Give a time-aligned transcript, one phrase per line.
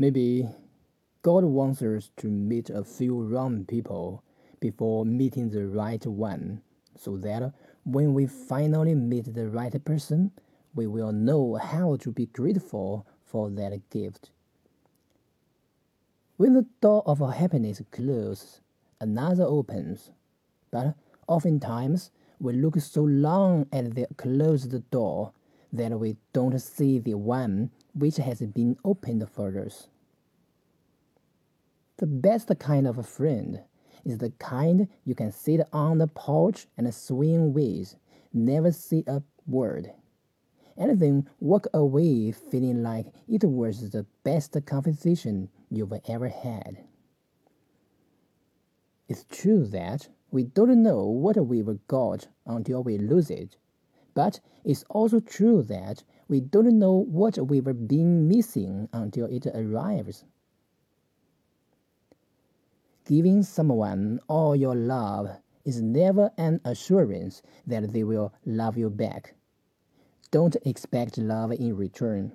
[0.00, 0.48] Maybe
[1.22, 4.22] God wants us to meet a few wrong people
[4.60, 6.62] before meeting the right one,
[6.96, 7.52] so that
[7.84, 10.30] when we finally meet the right person,
[10.74, 14.30] we will know how to be grateful for that gift.
[16.36, 18.60] When the door of happiness closes,
[19.00, 20.12] another opens.
[20.70, 20.94] But
[21.26, 25.32] oftentimes we look so long at the closed door
[25.72, 29.88] that we don't see the one which has been opened for us.
[31.98, 33.60] The best kind of a friend
[34.04, 37.96] is the kind you can sit on the porch and swing with,
[38.32, 39.92] never say a word,
[40.76, 46.84] and then walk away feeling like it was the best conversation you've ever had.
[49.08, 53.56] It's true that we don't know what we've got until we lose it,
[54.14, 60.24] but it's also true that we don't know what we've been missing until it arrives.
[63.06, 69.34] Giving someone all your love is never an assurance that they will love you back.
[70.30, 72.32] Don't expect love in return.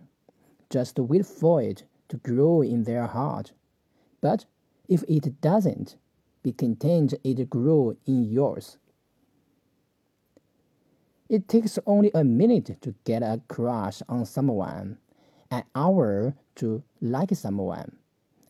[0.70, 3.52] Just wait for it to grow in their heart.
[4.22, 4.46] But
[4.88, 5.98] if it doesn't,
[6.42, 8.78] be content it grow in yours.
[11.34, 15.00] It takes only a minute to get a crush on someone,
[15.50, 17.98] an hour to like someone,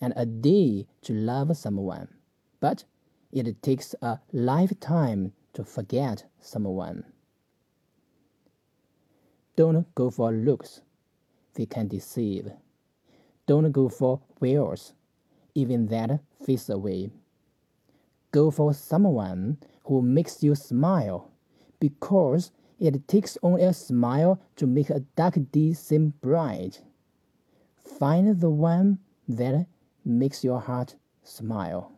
[0.02, 2.10] and a day to love someone.
[2.60, 2.84] But
[3.32, 7.06] it takes a lifetime to forget someone.
[9.56, 10.82] Don't go for looks,
[11.54, 12.52] they can deceive.
[13.48, 14.92] Don't go for wealth,
[15.56, 17.12] even that fades away.
[18.32, 21.32] Go for someone who makes you smile,
[21.80, 22.52] because
[22.84, 26.82] it takes only a smile to make a dark day seem bright.
[27.78, 29.68] Find the one that
[30.04, 31.94] makes your heart smile.